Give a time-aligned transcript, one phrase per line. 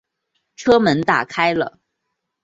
[0.55, 1.77] 车门打开了